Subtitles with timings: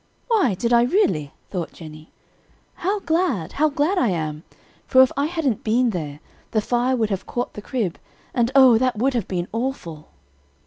[0.29, 2.09] "Why, did I really?" thought Jennie;
[2.73, 4.41] "how glad, how glad I am;
[4.87, 7.99] for if I hadn't been there, the fire would have caught the crib,
[8.33, 10.09] and oh, that would have been awful!"